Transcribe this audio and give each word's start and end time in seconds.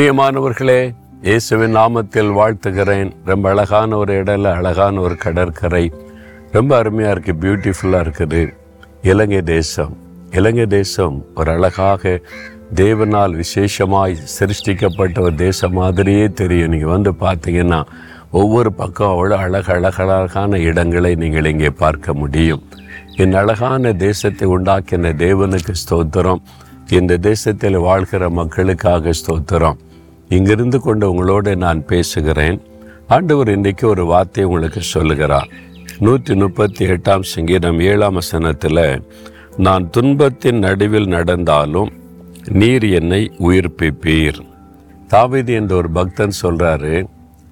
பிரியமானவர்களே 0.00 0.94
இயேசுவின் 1.28 1.74
நாமத்தில் 1.76 2.30
வாழ்த்துகிறேன். 2.36 3.10
ரொம்ப 3.24 3.48
அழகான 3.50 3.96
ஒரு 3.96 4.12
இடல 4.20 4.52
அழகான 4.58 5.00
ஒரு 5.00 5.16
கடற்கரை. 5.24 5.82
ரொம்ப 6.52 6.70
அருமையாக 6.76 7.14
இருக்குது 7.14 7.40
பியூட்டிஃபுல்லாக 7.42 8.04
இருக்குது. 8.04 8.40
இலங்கை 9.02 9.40
தேசம். 9.42 9.92
இலங்கை 10.30 10.66
தேசம் 10.66 11.16
ஒரு 11.34 11.50
அழகாக 11.50 12.12
தேவனால் 12.80 13.34
விசேஷமாய் 13.40 14.16
சிருஷ்டிக்கப்பட்ட 14.36 15.20
ஒரு 15.26 15.34
தேசம் 15.34 15.76
மாதிரியே 15.80 16.28
தெரியும். 16.40 16.72
நீங்கள் 16.74 16.94
வந்து 16.94 17.12
பார்த்தீங்கன்னா 17.24 17.80
ஒவ்வொரு 18.30 18.72
பக்கம் 18.80 19.12
அவ்வளோ 19.12 19.38
அழகு 19.48 19.72
அழகழகான 19.76 20.62
இடங்களை 20.70 21.12
நீங்கள் 21.24 21.50
இங்கே 21.52 21.72
பார்க்க 21.84 22.14
முடியும். 22.22 22.64
என் 23.16 23.38
அழகான 23.42 23.92
தேசத்தை 24.06 24.48
உண்டாக்கின 24.56 25.14
தேவனுக்கு 25.26 25.74
ஸ்தோத்திரம். 25.84 26.42
இந்த 26.98 27.16
தேசத்தில் 27.16 27.76
வாழ்கிற 27.78 28.22
மக்களுக்காக 28.40 29.12
ஸ்தோத்திரம். 29.18 29.78
இங்கிருந்து 30.34 30.80
கொண்டு 30.80 31.10
உங்களோடு 31.10 31.56
நான் 31.56 31.80
பேசுகிறேன். 31.84 32.58
ஆண்டவர் 33.06 33.48
இன்றைக்கு 33.48 33.88
ஒரு 33.88 34.04
வார்த்தை 34.04 34.44
உங்களுக்கு 34.44 34.80
சொல்லுகிறார். 34.80 35.48
நூற்றி 35.98 36.34
முப்பத்தி 36.34 36.84
எட்டாம் 36.86 37.24
சங்கீதம் 37.30 37.80
ஏழாம் 37.80 38.14
வசனத்தில் 38.14 38.82
நான் 39.56 39.90
துன்பத்தின் 39.90 40.58
நடுவில் 40.58 41.08
நடந்தாலும் 41.08 41.90
நீர் 42.60 42.86
என்னை 42.98 43.32
உயிர்ப்பிப்பீர். 43.38 44.38
தாவிதி 45.08 45.54
என்ற 45.60 45.74
ஒரு 45.76 45.90
பக்தன் 45.90 46.38
சொல்கிறாரு 46.42 46.94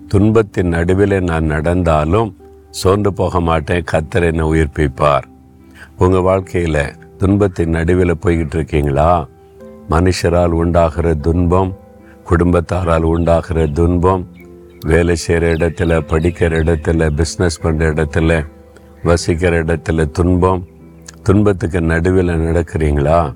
துன்பத்தின் 0.08 0.68
நடுவில் 0.68 1.16
நான் 1.22 1.44
நடந்தாலும் 1.44 2.30
சோர்ந்து 2.70 3.12
போக 3.12 3.40
மாட்டேன் 3.40 3.84
கத்தர் 3.92 4.28
என்னை 4.30 4.46
உயிர்ப்பிப்பார். 4.52 5.26
உங்கள் 5.98 6.26
வாழ்க்கையில் 6.30 6.82
துன்பத்தின் 7.18 7.74
நடுவில் 7.78 8.20
போய்கிட்டு 8.22 8.56
இருக்கீங்களா? 8.60 9.10
மனுஷரால் 9.90 10.56
உண்டாகிற 10.62 11.14
துன்பம் 11.14 11.70
குடும்பத்தாரால் 12.30 13.02
உண்டாகிற 13.02 13.66
துன்பம் 13.66 14.26
வேலை 14.86 15.16
செய்கிற 15.16 15.52
இடத்துல 15.52 16.00
படிக்கிற 16.00 16.56
இடத்துல 16.62 17.10
பிஸ்னஸ் 17.16 17.62
பண்ணுற 17.62 17.88
இடத்துல 17.94 18.46
வசிக்கிற 19.02 19.64
இடத்துல 19.64 20.10
துன்பம். 20.10 20.66
துன்பத்துக்கு 21.22 21.80
நடுவில் 21.80 22.28
நடக்கிறீங்களா? 22.28 23.34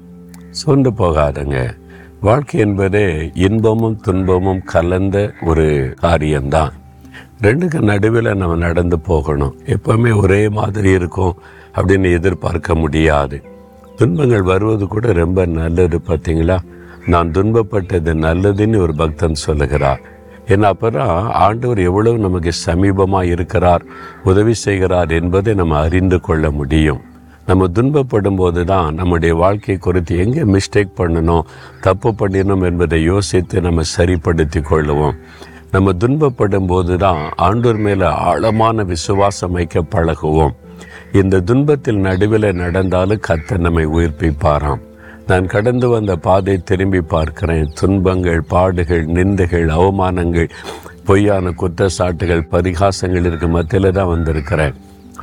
சோர்ந்து 0.50 0.90
போகாதங்க. 0.90 1.76
வாழ்க்கை 2.20 2.60
என்பதே 2.60 3.30
இன்பமும் 3.34 4.00
துன்பமும் 4.00 4.62
கலந்த 4.62 5.32
ஒரு 5.42 5.94
காரியம்தான். 6.00 6.72
ரெண்டுக்கு 7.42 7.80
நடுவில் 7.80 8.36
நம்ம 8.36 8.56
நடந்து 8.56 9.00
போகணும். 9.00 9.54
எப்பவுமே 9.66 10.20
ஒரே 10.20 10.48
மாதிரி 10.48 10.90
இருக்கும் 10.90 11.34
அப்படின்னு 11.74 12.12
எதிர்பார்க்க 12.12 12.74
முடியாது. 12.74 13.42
துன்பங்கள் 13.96 14.42
வருவது 14.42 14.88
கூட 14.88 15.12
ரொம்ப 15.12 15.46
நல்லது 15.46 16.00
பார்த்தீங்களா? 16.06 16.58
நான் 17.06 17.30
துன்பப்பட்டது 17.30 18.12
நல்லதுன்னு 18.26 18.80
ஒரு 18.80 18.94
பக்தன் 18.94 19.34
சொல்லுகிறார். 19.34 20.00
என்ன 20.46 20.66
அப்புறம் 20.66 21.30
ஆண்டவர் 21.30 21.78
எவ்வளவு 21.78 22.18
நமக்கு 22.18 22.52
சமீபமாக 22.66 23.22
இருக்கிறார் 23.22 23.82
உதவி 24.24 24.54
செய்கிறார் 24.54 25.10
என்பதை 25.10 25.54
நம்ம 25.54 25.78
அறிந்து 25.78 26.20
கொள்ள 26.20 26.50
முடியும். 26.50 27.00
நம்ம 27.46 27.66
துன்பப்படும் 27.66 28.36
போது 28.36 28.64
தான் 28.64 28.94
நம்முடைய 28.94 29.34
வாழ்க்கை 29.34 29.76
குறித்து 29.76 30.18
எங்கே 30.18 30.40
மிஸ்டேக் 30.40 30.96
பண்ணணும் 30.96 31.46
தப்பு 31.80 32.10
பண்ணினோம் 32.10 32.64
என்பதை 32.64 33.02
யோசித்து 33.02 33.60
நம்ம 33.60 33.82
சரிப்படுத்தி 33.82 34.60
கொள்ளுவோம். 34.60 35.16
நம்ம 35.70 35.92
துன்பப்படும் 35.92 36.66
போது 36.66 36.96
தான் 36.98 37.20
ஆண்டோர் 37.38 37.78
மேலே 37.78 38.04
ஆழமான 38.04 38.82
விசுவாசம் 38.82 39.52
வைக்க 39.52 39.80
பழகுவோம். 39.80 40.54
இந்த 41.12 41.40
துன்பத்தில் 41.40 41.96
நடுவில் 41.96 42.52
நடந்தாலும் 42.52 43.20
கத்த 43.28 43.58
நம்மை 43.58 43.86
உயிர்ப்பிப்பாராம். 43.86 44.82
நான் 45.30 45.46
கடந்து 45.46 45.88
வந்த 45.88 46.16
பாதை 46.16 46.54
திரும்பி 46.58 47.00
பார்க்கிறேன். 47.00 47.68
துன்பங்கள் 47.80 48.40
பாடுகள் 48.52 49.04
நிந்தைகள் 49.16 49.68
அவமானங்கள் 49.76 50.48
பொய்யான 51.08 51.52
குற்றச்சாட்டுகள் 51.60 52.48
பரிகாசங்கள் 52.52 53.26
இருக்க 53.28 53.46
மத்தியில் 53.46 53.96
தான் 53.98 54.10
வந்திருக்கிறேன். 54.14 54.74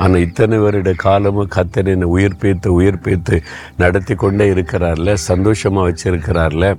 ஆனால் 0.04 0.24
இத்தனை 0.26 0.58
வருட 0.58 0.94
காலமும் 0.94 1.52
கத்தரினை 1.56 2.08
உயிர்ப்பித்து 2.16 2.70
உயிர்ப்பித்து 2.80 3.38
நடத்தி 3.78 4.16
கொண்டே 4.16 4.46
இருக்கிறார்ல 4.54 5.14
சந்தோஷமாக 5.14 5.88
வச்சிருக்கிறார்ல. 5.90 6.76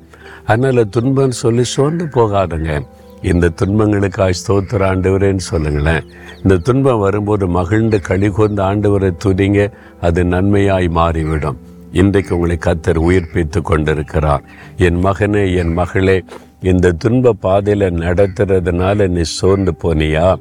அதனால் 0.47 0.91
துன்பம் 0.97 1.39
சொல்லி 1.43 1.65
சோர்ந்து 1.65 2.07
போகாதுங்க. 2.17 2.81
இந்த 3.23 3.53
துன்பங்களுக்காய் 3.61 4.41
ஸ்தோத்திர 4.43 4.87
ஆண்டவரேன்னு 4.93 5.45
சொல்லுங்களேன். 5.53 6.07
இந்த 6.43 6.61
துன்பம் 6.69 7.05
வரும்போது 7.07 7.47
மகிழ்ந்து 7.49 8.01
களி 8.01 8.31
ஆண்டவரை 8.71 9.11
துதிங்க 9.25 9.73
அது 10.01 10.25
நன்மையாய் 10.25 10.89
மாறிவிடும். 11.01 11.61
இன்றைக்கு 11.93 12.35
உங்களை 12.35 12.59
கத்தர் 12.65 12.97
உயிர்ப்பித்து 12.97 13.63
கொண்டிருக்கிறார். 13.63 14.43
என் 14.77 15.05
மகனே 15.05 15.57
என் 15.57 15.73
மகளே 15.73 16.25
இந்த 16.61 16.93
துன்ப 16.93 17.33
பாதையில் 17.33 17.95
நடத்துறதுனால 17.95 19.09
நீ 19.09 19.23
சோர்ந்து 19.23 19.75
போனியா? 19.83 20.37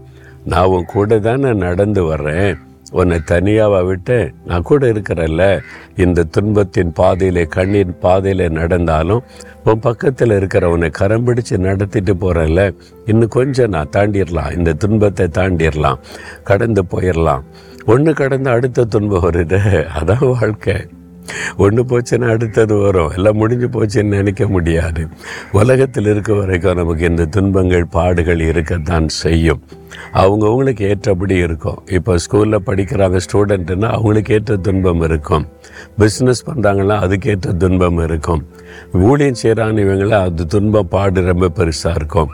நான் 0.45 0.65
உன் 0.65 0.85
கூட 0.85 1.19
தானே 1.19 1.53
நடந்து 1.53 2.03
வர்றேன். 2.03 2.57
உன்னை 2.91 3.19
தனியாக 3.19 3.83
விட்டு 3.83 4.31
நான் 4.45 4.61
கூட 4.61 4.87
இருக்கிறல்ல 4.87 5.59
இந்த 5.95 6.23
துன்பத்தின் 6.23 6.91
பாதையில 6.99 7.47
கண்ணீர் 7.47 7.99
பாதையில 8.01 8.49
நடந்தாலும் 8.49 9.23
உன் 9.63 9.79
பக்கத்தில் 9.79 10.35
இருக்கிற 10.35 10.69
உன்னை 10.69 10.89
கரம் 10.89 11.27
பிடிச்சு 11.27 11.57
நடத்திட்டு 11.57 12.13
போகிறல்ல 12.13 12.73
இன்னும் 13.05 13.27
கொஞ்சம் 13.27 13.69
நான் 13.69 13.89
தாண்டிடலாம் 13.91 14.57
இந்த 14.57 14.73
துன்பத்தை 14.73 15.27
தாண்டிடலாம் 15.27 15.99
கடந்து 16.43 16.83
போயிடலாம் 16.83 17.41
ஒன்று 17.85 18.13
கடந்து 18.13 18.49
அடுத்த 18.49 18.83
துன்பம் 18.83 19.23
வருது. 19.23 19.87
அதான் 19.99 20.39
வாழ்க்கை. 20.39 20.85
ஒன்று 21.57 21.83
போச்சுன்னா 21.83 22.29
அடுத்தது 22.29 22.75
வரும். 22.75 23.09
எல்லாம் 23.09 23.35
முடிஞ்சு 23.35 23.67
போச்சுன்னு 23.67 24.03
நினைக்க 24.03 24.47
முடியாது. 24.47 25.07
உலகத்தில் 25.51 26.05
இருக்க 26.05 26.33
வரைக்கும் 26.33 26.75
நமக்கு 26.75 27.05
இந்த 27.05 27.25
துன்பங்கள் 27.25 27.85
பாடுகள் 27.85 28.39
இருக்கத்தான் 28.39 29.07
செய்யும். 29.07 29.61
அவங்கவுங்களுக்கு 30.13 30.81
ஏற்றபடி 30.81 31.35
இருக்கும். 31.35 31.81
இப்போ 31.89 32.15
ஸ்கூலில் 32.15 32.63
படிக்கிறாங்க 32.65 33.19
ஸ்டூடெண்ட்டுன்னா 33.31 33.85
அவங்களுக்கு 33.85 34.33
ஏற்ற 34.33 34.57
துன்பம் 34.57 35.01
இருக்கும். 35.01 35.47
பிஸ்னஸ் 35.97 36.43
பண்ணுறாங்கன்னா 36.45 36.97
அதுக்கேற்ற 37.05 37.57
துன்பம் 37.57 38.03
இருக்கும். 38.03 38.47
ஊழியம் 38.93 39.39
செய்கிறாங்க 39.43 39.77
இவங்கள 39.85 40.09
அது 40.09 40.45
துன்பம் 40.47 40.87
பாடு 40.87 41.25
ரொம்ப 41.25 41.49
பெருசாக 41.55 41.95
இருக்கும். 41.95 42.29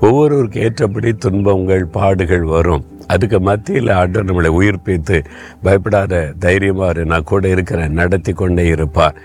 ஒவ்வொருவருக்கு 0.00 0.60
ஏற்றபடி 0.60 1.12
துன்பங்கள் 1.12 1.86
பாடுகள் 1.86 2.42
வரும். 2.42 2.84
அதுக்கு 3.12 3.40
மத்தியில் 3.48 3.92
ஆண்டவர் 3.98 4.28
நம்மளை 4.30 4.52
உயிர்ப்பித்து 4.60 5.18
பயப்படாத 5.62 6.22
தைரியமாக 6.46 7.04
நான் 7.12 7.28
கூட 7.32 7.48
இருக்கிறேன் 7.48 7.98
நடத்தி 8.00 8.32
கொண்டே 8.32 8.66
இருப்பார் 8.76 9.18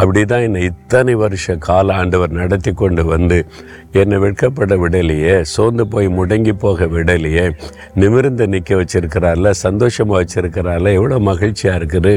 அப்படி 0.00 0.20
தான் 0.24 0.44
என்னை 0.46 0.62
இத்தனை 0.62 1.12
வருஷ 1.20 1.54
கால 1.66 1.94
ஆண்டவர் 2.00 2.32
நடத்தி 2.40 2.72
கொண்டு 2.72 3.02
வந்து 3.04 3.38
என்னை 4.00 4.16
வெட்கப்பட 4.24 4.74
விடலையே 4.82 5.36
சோர்ந்து 5.52 5.84
போய் 5.92 6.08
முடங்கி 6.08 6.52
போக 6.64 6.86
விடலையே 6.86 7.44
நிமிர்ந்து 7.94 8.46
நிற்க 8.54 8.74
வச்சிருக்கிறார்ல 8.74 9.50
சந்தோஷமாக 9.64 10.18
வச்சுருக்கிறாரில்ல 10.20 10.92
எவ்வளோ 10.98 11.18
மகிழ்ச்சியாக 11.30 11.78
இருக்குது. 11.80 12.14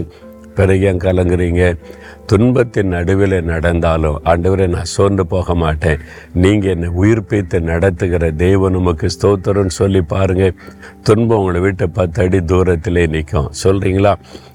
பிறகு 0.56 0.85
ஏன் 0.90 1.03
கலங்குறீங்க? 1.06 1.63
துன்பத்தின் 2.31 2.91
நடுவில் 2.94 3.35
நடந்தாலும் 3.51 4.17
ஆண்டவரை 4.31 4.66
நான் 4.73 4.90
சோர்ந்து 4.95 5.23
போக 5.31 5.53
மாட்டேன். 5.62 6.01
நீங்கள் 6.44 6.72
என்னை 6.73 6.90
உயிர்ப்பித்து 7.01 7.57
நடத்துகிற 7.69 8.31
தெய்வம் 8.41 8.75
உமக்கு 8.79 9.07
ஸ்தோத்திரம்னு 9.16 9.73
சொல்லி 9.78 10.01
பாருங்கள் 10.13 10.57
துன்பம் 11.07 11.40
உங்களை 11.40 11.62
விட்டு 11.62 11.85
பத்து 11.97 12.22
அடி 12.23 12.40
தூரத்திலே 12.51 13.06
நிற்கும். 13.13 13.50
சொல்கிறீங்களா 13.63 14.12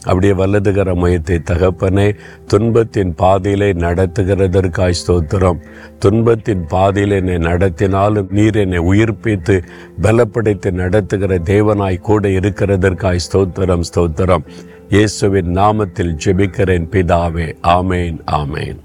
அப்படியே 0.08 0.34
வல்லதுகிற 0.40 0.94
மையத்தை 1.02 1.38
தகப்பனே 1.50 2.06
துன்பத்தின் 2.52 3.14
பாதையிலே 3.22 3.70
நடத்துகிறதற்காய் 3.84 5.00
ஸ்தோத்திரம். 5.00 5.60
துன்பத்தின் 5.98 6.62
பாதையில் 6.74 7.16
என்னை 7.20 7.38
நடத்தினாலும் 7.48 8.30
நீர் 8.38 8.60
என்னை 8.64 8.82
உயிர்ப்பித்து 8.92 9.56
பலப்படுத்தி 10.06 10.72
நடத்துகிற 10.82 11.41
தேவனாய் 11.52 12.04
கூட 12.10 12.28
இருக்கிறதற்காய் 12.41 13.24
ஸ்தோத்திரம் 13.26 13.84
ஸ்தோத்திரம். 13.91 14.46
இயேசுவின் 14.94 15.48
நாமத்தில் 15.59 16.10
ஜெபிக்கிறேன் 16.22 16.86
பிதாவே. 16.92 17.47
ஆமேன் 17.67 18.17
ஆமேன் 18.31 18.79